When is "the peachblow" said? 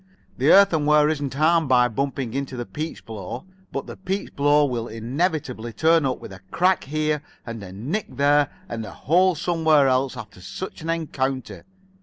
2.57-3.45, 3.85-4.65